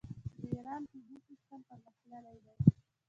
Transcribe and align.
د 0.39 0.41
ایران 0.55 0.81
طبي 0.91 1.17
سیستم 1.27 1.59
پرمختللی 1.67 2.37
دی. 2.45 2.53